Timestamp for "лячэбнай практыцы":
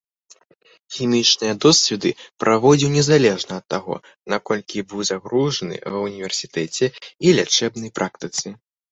7.41-8.47